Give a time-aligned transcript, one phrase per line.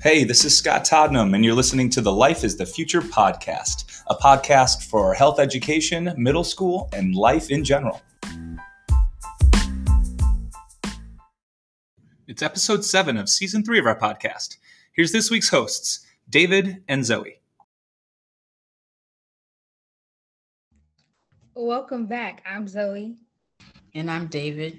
[0.00, 4.00] Hey, this is Scott Todnam, and you're listening to the Life is the Future podcast,
[4.06, 8.00] a podcast for health education, middle school, and life in general.
[12.28, 14.58] It's episode seven of season three of our podcast.
[14.92, 17.40] Here's this week's hosts, David and Zoe.
[21.56, 22.44] Welcome back.
[22.48, 23.16] I'm Zoe.
[23.96, 24.78] And I'm David.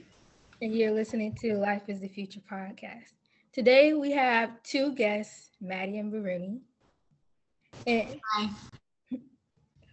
[0.61, 3.18] And you're listening to Life is the Future podcast.
[3.52, 6.60] Today we have two guests, Maddie and Baruni.
[7.88, 8.50] And, Hi.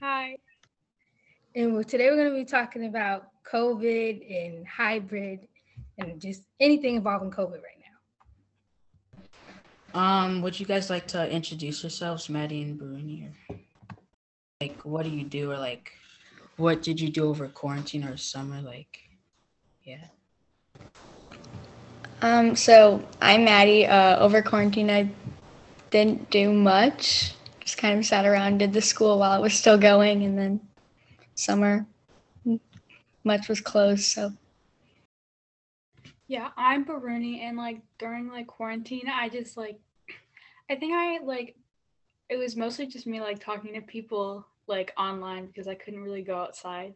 [0.03, 0.37] Hi.
[1.55, 5.49] And today we're going to be talking about COVID and hybrid
[5.97, 7.81] and just anything involving COVID right
[9.95, 9.99] now.
[9.99, 13.31] Um, would you guys like to introduce yourselves, Maddie and Baruni?
[14.61, 15.93] Like, what do you do, or like,
[16.59, 18.61] what did you do over quarantine or summer?
[18.61, 18.99] Like,
[19.83, 20.05] yeah.
[22.23, 23.87] Um, so I'm Maddie.
[23.87, 25.11] Uh, over quarantine, I
[25.91, 27.35] didn't do much.
[27.61, 30.61] Just kind of sat around, did the school while it was still going, and then
[31.35, 31.87] summer,
[33.25, 34.05] much was closed.
[34.05, 34.33] So.
[36.29, 39.79] Yeah, I'm Baruni, and like during like quarantine, I just like,
[40.71, 41.57] I think I like,
[42.29, 46.23] it was mostly just me like talking to people like online because I couldn't really
[46.23, 46.95] go outside.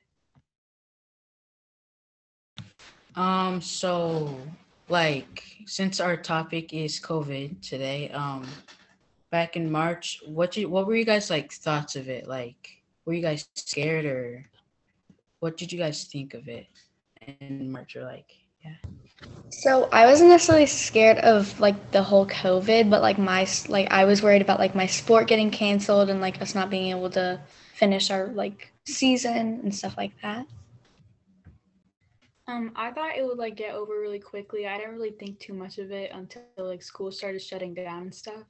[3.17, 3.61] Um.
[3.61, 4.39] So
[4.91, 8.47] like since our topic is COVID today, um,
[9.31, 12.27] back in March, what you what were you guys like thoughts of it?
[12.27, 14.45] Like, were you guys scared or
[15.39, 16.67] what did you guys think of it
[17.41, 18.33] in March or like
[18.65, 18.75] yeah?
[19.51, 24.05] So I wasn't necessarily scared of like the whole COVID, but like my like I
[24.05, 27.41] was worried about like my sport getting canceled and like us not being able to
[27.75, 30.47] finish our like season and stuff like that.
[32.51, 34.67] Um, I thought it would like get over really quickly.
[34.67, 38.15] I didn't really think too much of it until like school started shutting down and
[38.15, 38.43] stuff.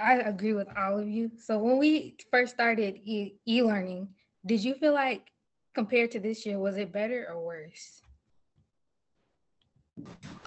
[0.00, 1.30] I agree with all of you.
[1.38, 4.08] So when we first started e- e-learning,
[4.44, 5.22] did you feel like
[5.74, 8.02] compared to this year, was it better or worse?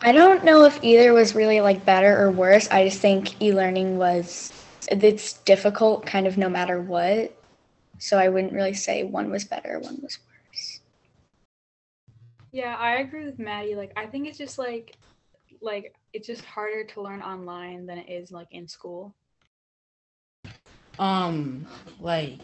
[0.02, 2.70] I don't know if either was really like better or worse.
[2.70, 4.54] I just think e-learning was
[4.92, 7.36] it's difficult kind of no matter what.
[8.00, 10.80] So I wouldn't really say one was better, one was worse.
[12.52, 13.76] Yeah, I agree with Maddie.
[13.76, 14.96] Like I think it's just like
[15.62, 19.16] like it's just harder to learn online than it is like in school.
[21.00, 21.66] Um
[22.00, 22.40] like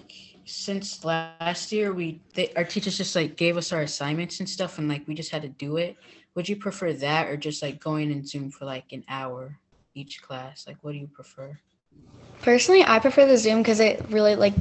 [0.45, 4.79] since last year we they, our teachers just like gave us our assignments and stuff
[4.79, 5.95] and like we just had to do it.
[6.33, 9.59] Would you prefer that or just like going in Zoom for like an hour
[9.93, 10.65] each class?
[10.65, 11.59] Like what do you prefer?
[12.41, 14.53] Personally, I prefer the Zoom because it really like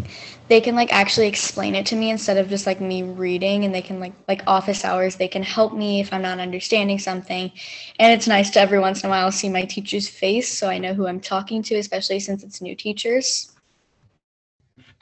[0.48, 3.74] they can like actually explain it to me instead of just like me reading and
[3.74, 7.52] they can like like office hours they can help me if I'm not understanding something.
[7.98, 10.78] And it's nice to every once in a while see my teacher's face so I
[10.78, 13.52] know who I'm talking to, especially since it's new teachers.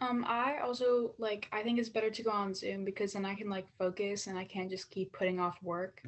[0.00, 3.34] Um, I also like I think it's better to go on Zoom because then I
[3.34, 6.02] can like focus and I can't just keep putting off work.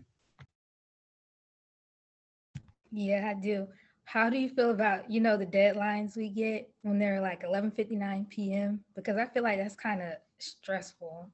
[2.91, 3.69] Yeah, I do
[4.09, 8.27] how do you feel about you know the deadlines we get when they're like 11:59
[8.31, 8.81] p.m.
[8.97, 11.29] because I feel like that's kind of stressful.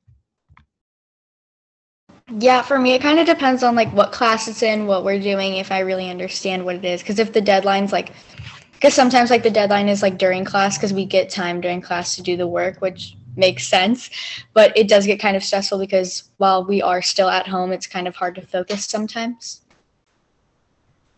[2.40, 5.20] Yeah, for me it kind of depends on like what class it's in, what we're
[5.20, 8.10] doing, if I really understand what it is cuz if the deadline's like
[8.80, 12.16] cuz sometimes like the deadline is like during class cuz we get time during class
[12.16, 14.10] to do the work, which makes sense,
[14.52, 17.86] but it does get kind of stressful because while we are still at home, it's
[17.86, 19.63] kind of hard to focus sometimes.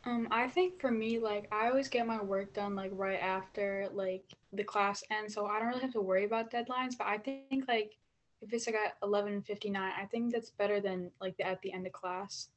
[0.07, 3.89] Um, I think for me, like I always get my work done like right after
[3.93, 4.23] like
[4.53, 6.97] the class ends, so I don't really have to worry about deadlines.
[6.97, 7.97] But I think like
[8.41, 11.73] if it's like at eleven fifty nine, I think that's better than like at the
[11.73, 12.51] end of class.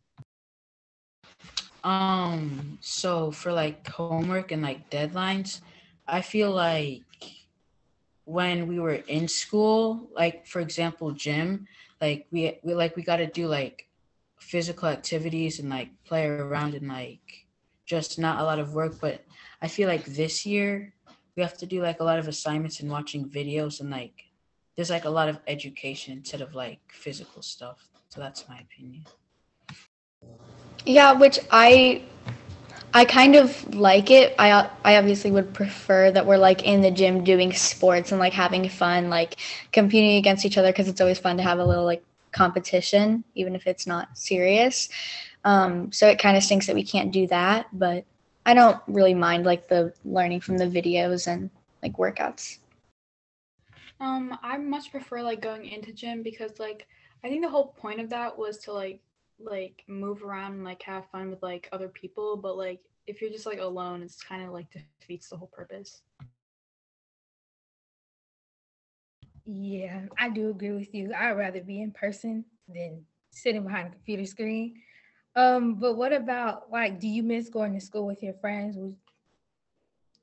[1.83, 5.61] Um, so for like homework and like deadlines,
[6.07, 7.01] I feel like
[8.25, 11.65] when we were in school, like for example, gym,
[11.99, 13.88] like we we like we got to do like
[14.39, 17.45] physical activities and like play around and like
[17.85, 18.99] just not a lot of work.
[18.99, 19.23] But
[19.61, 20.93] I feel like this year
[21.35, 24.25] we have to do like a lot of assignments and watching videos and like
[24.75, 27.87] there's like a lot of education instead of like physical stuff.
[28.09, 29.05] So that's my opinion.
[30.85, 32.03] Yeah, which I
[32.93, 34.33] I kind of like it.
[34.39, 38.33] I I obviously would prefer that we're like in the gym doing sports and like
[38.33, 39.35] having fun, like
[39.71, 43.55] competing against each other because it's always fun to have a little like competition, even
[43.55, 44.89] if it's not serious.
[45.43, 48.05] Um, so it kind of stinks that we can't do that, but
[48.45, 51.49] I don't really mind like the learning from the videos and
[51.81, 52.59] like workouts.
[53.99, 56.87] Um, I much prefer like going into gym because like
[57.23, 59.01] I think the whole point of that was to like
[59.39, 63.31] like move around and like have fun with like other people, but like if you're
[63.31, 66.01] just like alone, it's kind of like defeats the whole purpose.
[69.51, 71.11] Yeah, I do agree with you.
[71.11, 74.75] I'd rather be in person than sitting behind a computer screen.
[75.35, 78.77] Um, but what about like, do you miss going to school with your friends?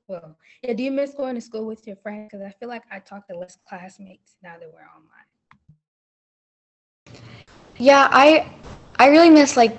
[0.07, 2.29] Well, yeah, do you miss going to school with your friends?
[2.31, 5.27] Because I feel like I talk to less classmates now that we're online.
[7.77, 8.49] Yeah, I
[8.97, 9.77] I really miss like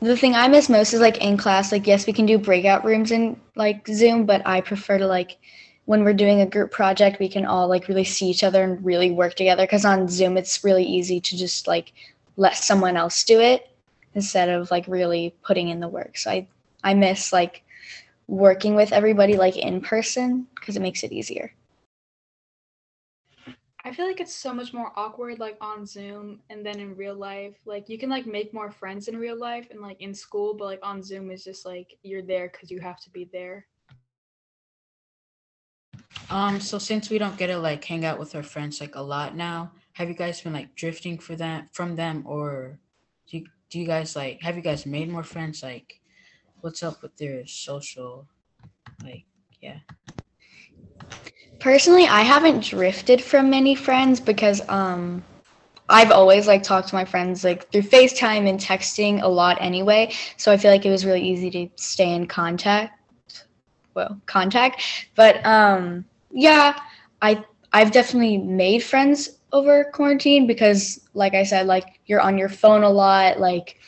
[0.00, 1.70] the thing I miss most is like in class.
[1.70, 5.38] Like, yes, we can do breakout rooms in like Zoom, but I prefer to like
[5.86, 8.84] when we're doing a group project, we can all like really see each other and
[8.84, 9.62] really work together.
[9.62, 11.92] Because on Zoom, it's really easy to just like
[12.36, 13.70] let someone else do it
[14.14, 16.18] instead of like really putting in the work.
[16.18, 16.48] So I
[16.82, 17.62] I miss like
[18.26, 21.52] working with everybody like in person because it makes it easier.
[23.84, 27.14] I feel like it's so much more awkward like on Zoom and then in real
[27.14, 27.54] life.
[27.64, 30.64] Like you can like make more friends in real life and like in school, but
[30.64, 33.66] like on Zoom is just like you're there because you have to be there.
[36.30, 39.00] Um, so since we don't get to like hang out with our friends like a
[39.00, 42.78] lot now, have you guys been like drifting for that from them or
[43.30, 45.62] do you, do you guys like have you guys made more friends?
[45.62, 46.00] Like
[46.60, 48.26] what's up with their social
[49.02, 49.24] like
[49.60, 49.78] yeah.
[51.58, 55.22] Personally, I haven't drifted from many friends because um
[55.88, 60.12] I've always like talked to my friends like through FaceTime and texting a lot anyway.
[60.36, 62.95] So I feel like it was really easy to stay in contact.
[63.96, 64.82] Well, contact.
[65.16, 66.78] But um yeah,
[67.22, 72.50] I I've definitely made friends over quarantine because like I said, like you're on your
[72.50, 73.78] phone a lot, like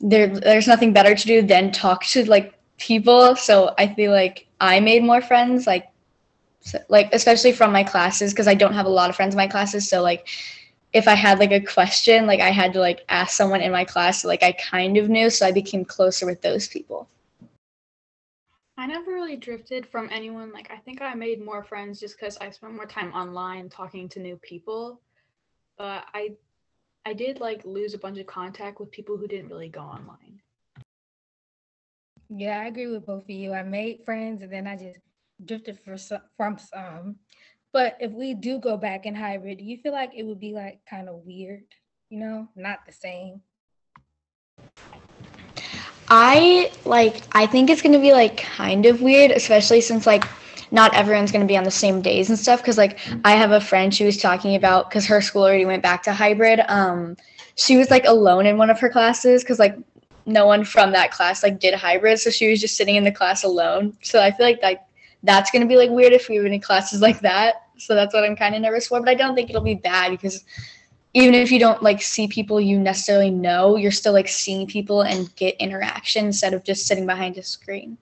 [0.00, 3.36] there there's nothing better to do than talk to like people.
[3.36, 5.86] So I feel like I made more friends like
[6.60, 9.38] so, like especially from my classes because I don't have a lot of friends in
[9.38, 9.88] my classes.
[9.88, 10.26] So like
[10.92, 13.84] if I had like a question, like I had to like ask someone in my
[13.84, 17.08] class, like I kind of knew, so I became closer with those people.
[18.78, 20.52] I never really drifted from anyone.
[20.52, 24.08] Like I think I made more friends just because I spent more time online talking
[24.10, 25.00] to new people.
[25.76, 26.36] But I
[27.04, 30.40] I did like lose a bunch of contact with people who didn't really go online.
[32.28, 33.52] Yeah, I agree with both of you.
[33.52, 35.00] I made friends and then I just
[35.44, 37.16] drifted for some, from some.
[37.72, 40.52] But if we do go back in hybrid, do you feel like it would be
[40.52, 41.64] like kind of weird,
[42.10, 43.42] you know, not the same?
[46.10, 50.24] I like I think it's gonna be like kind of weird, especially since like
[50.70, 52.62] not everyone's gonna be on the same days and stuff.
[52.64, 55.82] Cause like I have a friend she was talking about because her school already went
[55.82, 56.60] back to hybrid.
[56.68, 57.16] Um
[57.56, 59.76] she was like alone in one of her classes because like
[60.24, 62.18] no one from that class like did hybrid.
[62.18, 63.96] So she was just sitting in the class alone.
[64.02, 64.86] So I feel like that
[65.22, 67.66] that's gonna be like weird if we have any classes like that.
[67.76, 69.00] So that's what I'm kind of nervous for.
[69.00, 70.44] But I don't think it'll be bad because
[71.18, 75.02] even if you don't like see people you necessarily know, you're still like seeing people
[75.02, 77.98] and get interaction instead of just sitting behind a screen.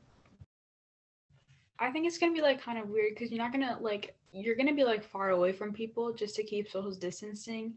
[1.78, 4.54] I think it's gonna be like kind of weird because you're not gonna like you're
[4.54, 7.72] gonna be like far away from people just to keep social distancing,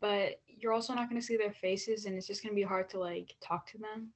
[0.00, 2.98] but you're also not gonna see their faces and it's just gonna be hard to
[2.98, 4.10] like talk to them.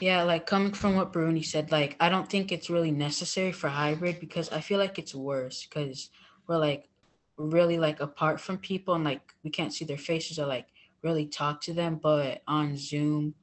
[0.00, 3.68] Yeah, like coming from what Baruni said, like I don't think it's really necessary for
[3.68, 6.10] hybrid because I feel like it's worse because
[6.46, 6.90] we're like
[7.36, 10.66] really like apart from people and like we can't see their faces or like
[11.02, 11.98] really talk to them.
[12.02, 13.34] But on Zoom,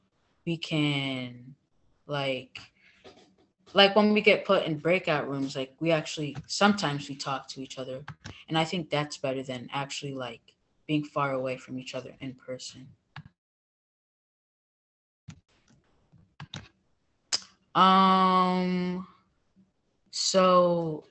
[0.46, 1.56] we can
[2.08, 2.60] like
[3.74, 7.62] like when we get put in breakout rooms, like we actually sometimes we talk to
[7.62, 8.04] each other,
[8.50, 10.42] and I think that's better than actually like
[10.88, 12.88] being far away from each other in person.
[17.74, 19.08] Um,
[20.12, 21.06] so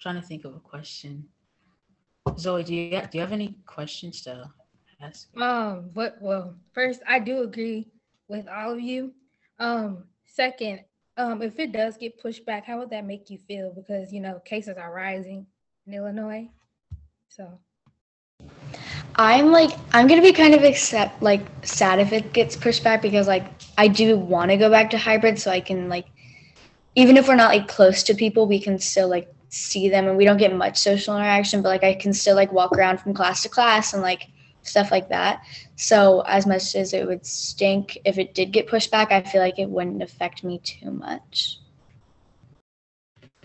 [0.00, 1.28] trying to think of a question.
[2.38, 4.48] Zoe, do you do you have any questions to
[5.00, 5.28] ask?
[5.36, 7.88] Um, but well, first I do agree
[8.28, 9.12] with all of you.
[9.58, 10.80] Um, second,
[11.16, 13.72] um, if it does get pushed back, how would that make you feel?
[13.74, 15.46] Because you know cases are rising
[15.86, 16.48] in Illinois.
[17.28, 17.58] So
[19.16, 23.02] I'm like I'm gonna be kind of accept like sad if it gets pushed back
[23.02, 23.44] because like
[23.76, 26.06] I do want to go back to hybrid so I can like
[26.94, 30.16] even if we're not like close to people we can still like see them and
[30.16, 33.12] we don't get much social interaction but like I can still like walk around from
[33.12, 34.28] class to class and like
[34.62, 35.44] stuff like that.
[35.76, 39.42] So as much as it would stink if it did get pushed back, I feel
[39.42, 41.58] like it wouldn't affect me too much.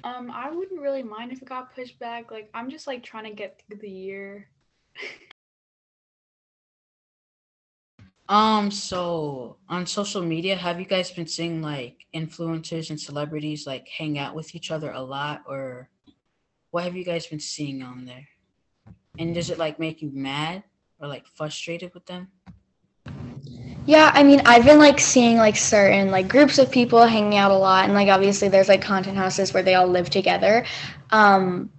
[0.03, 2.31] Um, I wouldn't really mind if it got pushed back.
[2.31, 4.47] Like I'm just like trying to get through the year.
[8.29, 13.87] Um, so on social media, have you guys been seeing like influencers and celebrities like
[13.87, 15.89] hang out with each other a lot, or
[16.77, 18.27] what have you guys been seeing on there?
[19.17, 20.63] And does it like make you mad
[20.99, 22.27] or like frustrated with them?
[23.87, 27.49] Yeah, I mean, I've been like seeing like certain like groups of people hanging out
[27.49, 30.65] a lot, and like obviously there's like content houses where they all live together.
[31.09, 31.71] Um,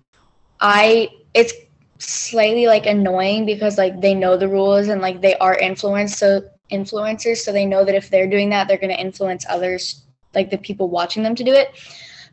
[0.59, 1.53] I it's
[1.99, 6.43] slightly like annoying because like they know the rules and like they are influenced so
[6.73, 10.03] influencers, so they know that if they're doing that, they're going to influence others,
[10.35, 11.69] like the people watching them to do it.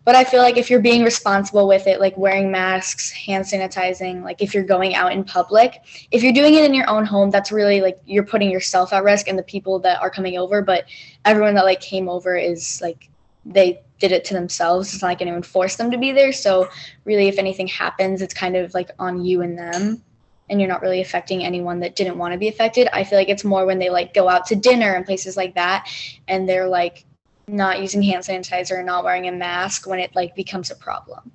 [0.06, 4.24] But I feel like if you're being responsible with it, like wearing masks, hand sanitizing,
[4.24, 5.82] like if you're going out in public,
[6.12, 9.04] if you're doing it in your own home, that's really like you're putting yourself at
[9.04, 10.62] risk and the people that are coming over.
[10.62, 10.86] But
[11.26, 13.10] everyone that like came over is like
[13.46, 14.94] they did it to themselves.
[14.94, 16.32] It's not like anyone forced them to be there.
[16.32, 16.70] So
[17.04, 20.04] really, if anything happens, it's kind of like on you and them.
[20.50, 22.88] And you're not really affecting anyone that didn't want to be affected.
[22.94, 25.56] I feel like it's more when they like go out to dinner and places like
[25.56, 25.90] that
[26.28, 27.06] and they're like
[27.48, 31.32] not using hand sanitizer and not wearing a mask when it like becomes a problem.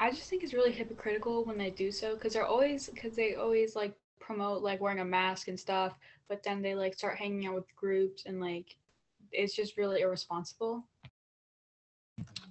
[0.00, 3.34] I just think it's really hypocritical when they do so because they're always because they
[3.34, 5.94] always like promote like wearing a mask and stuff,
[6.28, 8.76] but then they like start hanging out with groups and like
[9.32, 10.84] it's just really irresponsible.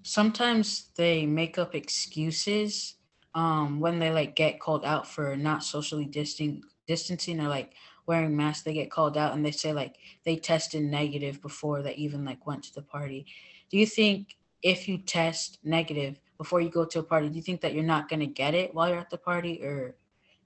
[0.03, 2.95] Sometimes they make up excuses
[3.33, 7.73] um when they like get called out for not socially distancing distancing or like
[8.07, 11.93] wearing masks they get called out and they say like they tested negative before they
[11.95, 13.25] even like went to the party.
[13.69, 17.41] Do you think if you test negative before you go to a party do you
[17.41, 19.95] think that you're not going to get it while you're at the party or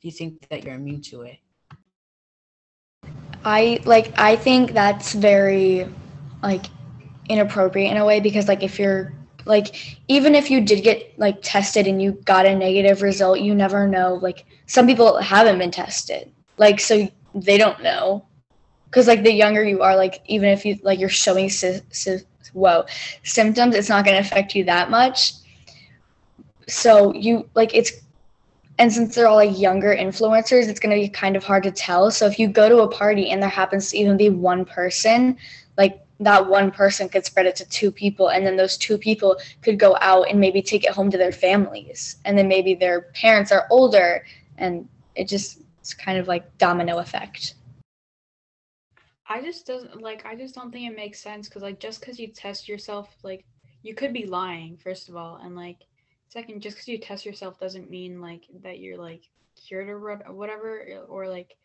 [0.01, 1.37] do you think that you're immune to it?
[3.45, 5.87] I like I think that's very
[6.41, 6.65] like
[7.29, 9.13] inappropriate in a way because like if you're
[9.45, 13.55] like even if you did get like tested and you got a negative result you
[13.55, 16.31] never know like some people haven't been tested.
[16.57, 18.25] Like so they don't know.
[18.85, 22.19] Because like the younger you are like even if you like you're showing sy- sy-
[22.53, 22.85] whoa
[23.23, 25.33] symptoms it's not going to affect you that much.
[26.67, 27.91] So you like it's
[28.77, 31.71] and since they're all like younger influencers it's going to be kind of hard to
[31.71, 32.11] tell.
[32.11, 35.37] So if you go to a party and there happens to even be one person
[35.77, 39.37] like that one person could spread it to two people and then those two people
[39.61, 43.01] could go out and maybe take it home to their families and then maybe their
[43.13, 44.23] parents are older
[44.57, 47.55] and it just it's kind of like domino effect.
[49.27, 52.19] I just doesn't like I just don't think it makes sense because like just because
[52.19, 53.45] you test yourself like
[53.81, 55.77] you could be lying first of all and like
[56.27, 59.23] second just because you test yourself doesn't mean like that you're like
[59.55, 59.99] cured or
[60.33, 61.55] whatever or like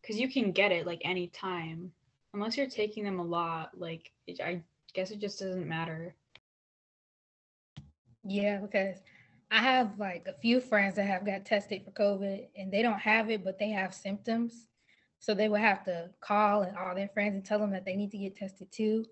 [0.00, 1.90] because you can get it like any time
[2.32, 4.62] unless you're taking them a lot like it, I
[4.94, 6.14] guess it just doesn't matter.
[8.24, 8.98] Yeah, because
[9.50, 12.98] I have like a few friends that have got tested for COVID and they don't
[12.98, 14.66] have it, but they have symptoms.
[15.18, 17.96] So they would have to call and all their friends and tell them that they
[17.96, 19.04] need to get tested too.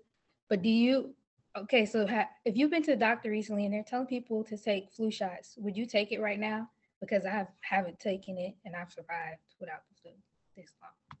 [0.49, 1.15] But do you,
[1.57, 4.57] okay, so ha- if you've been to the doctor recently and they're telling people to
[4.57, 6.69] take flu shots, would you take it right now?
[7.01, 10.11] Because I have, haven't taken it and I've survived without the flu
[10.55, 11.19] this long.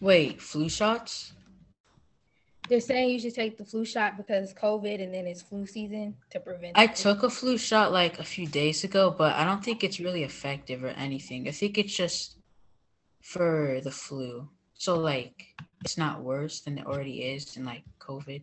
[0.00, 1.32] wait flu shots
[2.68, 6.16] They're saying you should take the flu shot because COVID and then it's flu season
[6.30, 6.76] to prevent.
[6.76, 10.00] I took a flu shot like a few days ago, but I don't think it's
[10.00, 11.48] really effective or anything.
[11.48, 12.36] I think it's just
[13.22, 14.48] for the flu.
[14.74, 15.46] So like
[15.84, 18.42] it's not worse than it already is in like COVID.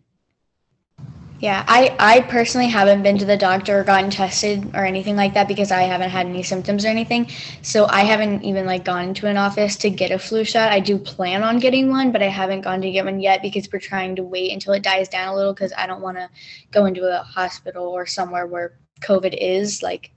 [1.44, 5.34] Yeah i i personally haven't been to the doctor or gotten tested or anything like
[5.34, 7.28] that because i haven't had any symptoms or anything.
[7.60, 10.72] So i haven't even like gone into an office to get a flu shot.
[10.72, 13.68] I do plan on getting one but i haven't gone to get one yet because
[13.70, 16.30] we're trying to wait until it dies down a little because i don't want to
[16.70, 20.12] go into a hospital or somewhere where covid is like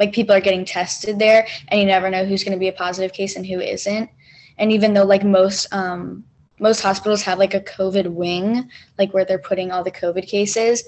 [0.00, 2.72] like people are getting tested there and you never know who's going to be a
[2.72, 4.08] positive case and who isn't.
[4.56, 6.24] And even though like most um
[6.60, 10.84] most hospitals have like a covid wing like where they're putting all the covid cases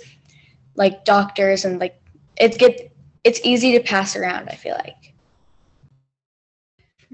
[0.76, 2.00] like doctors and like
[2.36, 2.92] it's get
[3.24, 5.12] it's easy to pass around i feel like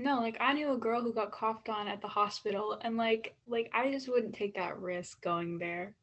[0.00, 3.34] No, like I knew a girl who got coughed on at the hospital and like
[3.48, 5.96] like I just wouldn't take that risk going there.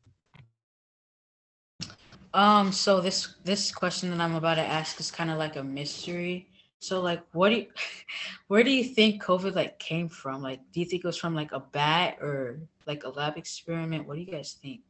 [2.33, 5.63] Um, so this this question that I'm about to ask is kind of like a
[5.63, 6.49] mystery.
[6.85, 7.67] So like what do you
[8.47, 10.43] where do you think COVID like came from?
[10.43, 14.07] Like do you think it was from like a bat or like a lab experiment?
[14.07, 14.81] What do you guys think?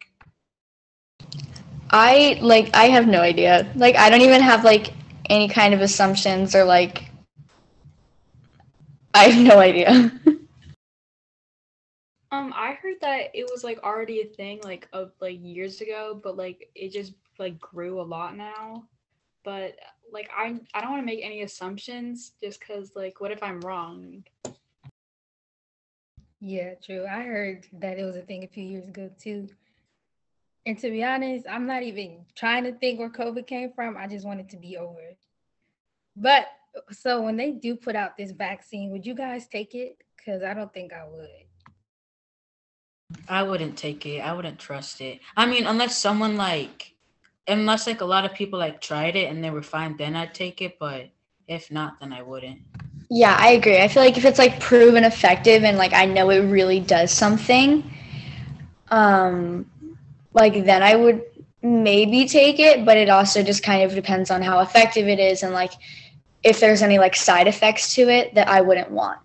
[1.92, 4.92] i like i have no idea like i don't even have like
[5.30, 7.12] any kind of assumptions or like
[9.14, 10.12] i have no idea
[12.32, 16.20] Um, I heard that it was like already a thing like of like years ago,
[16.22, 18.84] but like it just like grew a lot now.
[19.46, 19.78] But
[20.12, 23.62] like I I don't want to make any assumptions just because like what if I'm
[23.62, 24.26] wrong?
[26.42, 27.06] Yeah, true.
[27.10, 29.48] I heard that it was a thing a few years ago too.
[30.66, 33.96] And to be honest, I'm not even trying to think where COVID came from.
[33.96, 35.16] I just want it to be over.
[36.18, 36.48] But
[36.92, 39.98] so when they do put out this vaccine, would you guys take it?
[40.26, 41.30] because I don't think I would.
[43.30, 44.20] I wouldn't take it.
[44.20, 45.20] I wouldn't trust it.
[45.38, 46.95] I mean, unless someone like,
[47.48, 50.34] unless like a lot of people like tried it and they were fine, then I'd
[50.34, 50.78] take it.
[50.80, 51.10] But
[51.48, 52.60] if not, then I wouldn't.
[53.10, 53.78] Yeah, I agree.
[53.78, 57.12] I feel like if it's like proven effective and like I know it really does
[57.12, 57.90] something,
[58.90, 59.70] um,
[60.34, 61.24] like then I would
[61.62, 62.86] maybe take it.
[62.86, 65.74] But it also just kind of depends on how effective it is and like
[66.44, 69.20] if there's any like side effects to it that I wouldn't want.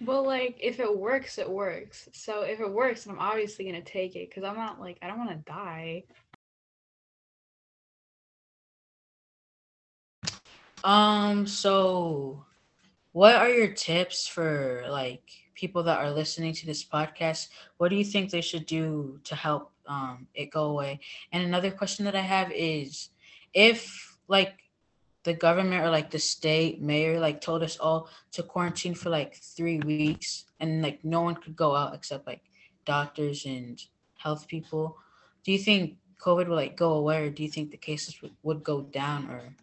[0.00, 2.08] Well, like if it works, it works.
[2.12, 5.08] So if it works, then I'm obviously gonna take it because I'm not like I
[5.08, 6.04] don't want to die.
[10.84, 12.44] Um, so
[13.12, 15.22] what are your tips for like
[15.54, 17.48] people that are listening to this podcast?
[17.78, 21.00] What do you think they should do to help um it go away?
[21.32, 23.10] And another question that I have is
[23.54, 24.54] if like
[25.24, 29.34] the government or like the state mayor like told us all to quarantine for like
[29.36, 32.42] three weeks and like no one could go out except like
[32.84, 33.82] doctors and
[34.16, 34.96] health people
[35.44, 38.32] do you think covid will like go away or do you think the cases would,
[38.42, 39.54] would go down or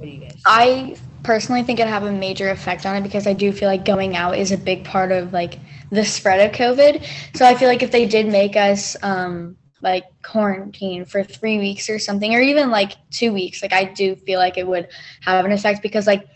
[0.00, 0.42] what do you guys think?
[0.46, 3.84] I personally think it'd have a major effect on it because I do feel like
[3.84, 5.58] going out is a big part of like
[5.90, 7.04] the spread of COVID.
[7.34, 11.90] So I feel like if they did make us um, like quarantine for three weeks
[11.90, 14.88] or something, or even like two weeks, like I do feel like it would
[15.20, 16.26] have an effect because like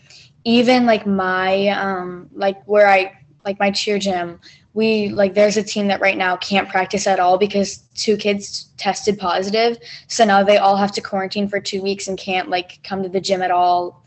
[0.43, 3.13] even like my um like where I
[3.43, 4.39] like my cheer gym,
[4.75, 8.67] we like there's a team that right now can't practice at all because two kids
[8.77, 9.77] tested positive.
[10.07, 13.09] So now they all have to quarantine for two weeks and can't like come to
[13.09, 14.03] the gym at all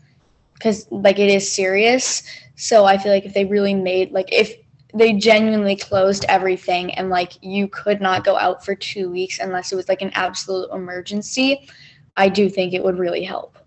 [0.53, 2.21] because like it is serious.
[2.55, 4.53] So I feel like if they really made like if
[4.93, 9.71] they genuinely closed everything and like you could not go out for two weeks unless
[9.71, 11.67] it was like an absolute emergency,
[12.15, 13.57] I do think it would really help.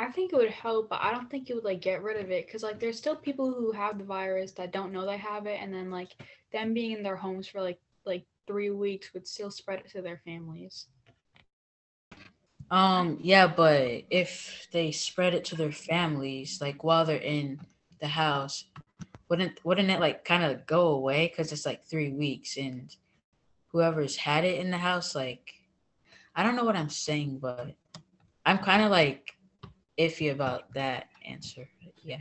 [0.00, 2.30] I think it would help, but I don't think it would like get rid of
[2.30, 5.46] it because like there's still people who have the virus that don't know they have
[5.46, 6.16] it, and then like
[6.54, 10.00] them being in their homes for like like three weeks would still spread it to
[10.00, 10.86] their families.
[12.70, 17.60] Um, yeah, but if they spread it to their families, like while they're in
[18.00, 18.64] the house,
[19.28, 21.28] wouldn't wouldn't it like kind of go away?
[21.28, 22.96] Because it's like three weeks, and
[23.66, 25.52] whoever's had it in the house, like,
[26.34, 27.74] I don't know what I'm saying, but
[28.46, 29.34] I'm kind of like
[29.98, 31.68] iffy about that answer.
[32.02, 32.18] Yeah.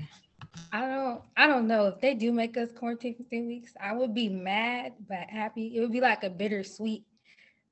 [0.71, 3.73] I don't I don't know if they do make us quarantine for three weeks.
[3.81, 5.75] I would be mad but happy.
[5.75, 7.03] It would be like a bittersweet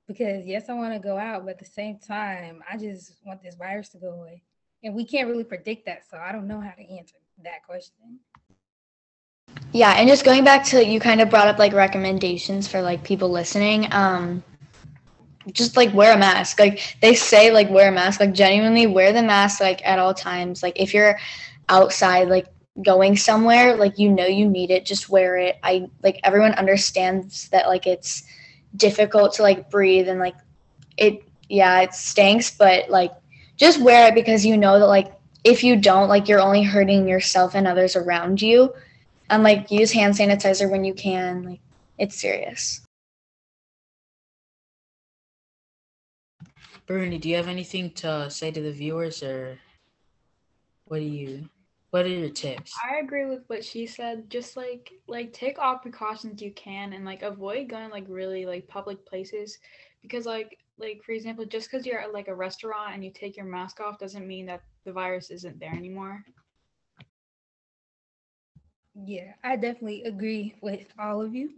[0.08, 3.44] because yes, I want to go out, but at the same time, I just want
[3.44, 4.44] this virus to go away.
[4.84, 8.20] And we can't really predict that, so I don't know how to answer that question.
[9.74, 13.04] Yeah, and just going back to you kind of brought up like recommendations for like
[13.04, 13.88] people listening.
[13.92, 14.44] Um
[15.52, 16.60] just like wear a mask.
[16.60, 18.20] Like they say like wear a mask.
[18.20, 20.64] Like genuinely wear the mask like at all times.
[20.64, 21.18] Like if you're
[21.70, 22.48] outside like
[22.84, 25.58] going somewhere, like you know you need it, just wear it.
[25.64, 28.24] I like everyone understands that like it's
[28.76, 30.36] difficult to like breathe and like
[30.98, 33.12] it yeah, it stinks, but like
[33.56, 37.08] just wear it because you know that like if you don't like you're only hurting
[37.08, 38.74] yourself and others around you.
[39.30, 41.44] And like use hand sanitizer when you can.
[41.44, 41.60] Like
[41.98, 42.87] it's serious.
[46.88, 49.60] Baruni, do you have anything to say to the viewers, or
[50.86, 51.50] what do you?
[51.92, 52.74] What are your tips?
[52.90, 54.30] I agree with what she said.
[54.30, 58.68] Just like like take all precautions you can and like avoid going like really like
[58.70, 59.60] public places
[60.02, 63.36] because like like for example, just because you're at like a restaurant and you take
[63.36, 66.24] your mask off doesn't mean that the virus isn't there anymore.
[68.96, 71.52] Yeah, I definitely agree with all of you.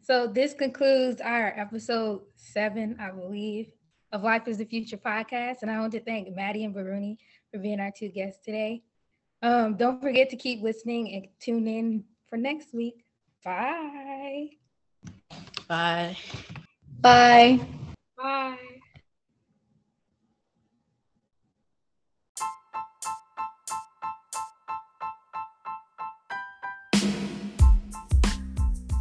[0.00, 3.70] So this concludes our episode seven, I believe,
[4.12, 5.62] of Life is the Future podcast.
[5.62, 7.16] And I want to thank Maddie and Baruni
[7.52, 8.82] for being our two guests today.
[9.42, 13.04] Um, don't forget to keep listening and tune in for next week.
[13.44, 14.50] Bye.
[15.68, 16.16] Bye.
[17.00, 17.60] Bye.
[18.16, 18.58] Bye.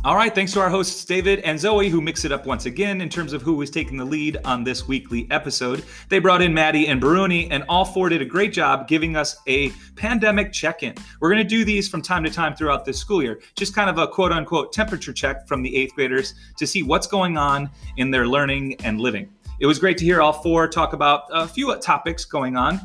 [0.06, 3.02] All right, thanks to our hosts David and Zoe, who mix it up once again
[3.02, 5.84] in terms of who was taking the lead on this weekly episode.
[6.08, 9.36] They brought in Maddie and Baruni, and all four did a great job giving us
[9.46, 10.96] a pandemic check in.
[11.20, 13.90] We're going to do these from time to time throughout this school year, just kind
[13.90, 17.70] of a quote unquote temperature check from the eighth graders to see what's going on
[17.98, 19.30] in their learning and living.
[19.60, 22.80] It was great to hear all four talk about a few topics going on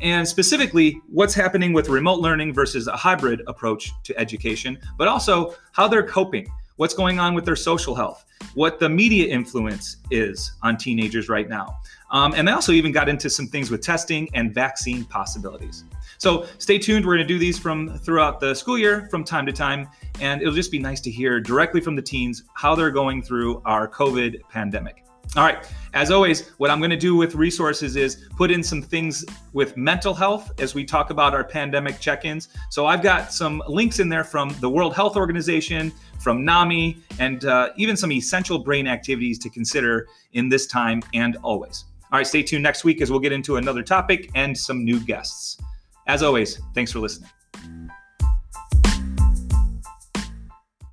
[0.00, 5.54] and specifically what's happening with remote learning versus a hybrid approach to education, but also
[5.72, 6.46] how they're coping.
[6.76, 11.48] what's going on with their social health, what the media influence is on teenagers right
[11.48, 11.78] now.
[12.10, 15.84] Um, and they also even got into some things with testing and vaccine possibilities.
[16.18, 17.04] So stay tuned.
[17.04, 19.88] We're going to do these from throughout the school year from time to time.
[20.20, 23.60] And it'll just be nice to hear directly from the teens how they're going through
[23.64, 25.05] our COVID pandemic.
[25.34, 25.58] All right.
[25.92, 29.76] As always, what I'm going to do with resources is put in some things with
[29.78, 32.48] mental health as we talk about our pandemic check ins.
[32.70, 37.46] So I've got some links in there from the World Health Organization, from NAMI, and
[37.46, 41.86] uh, even some essential brain activities to consider in this time and always.
[42.12, 42.26] All right.
[42.26, 45.58] Stay tuned next week as we'll get into another topic and some new guests.
[46.06, 47.30] As always, thanks for listening.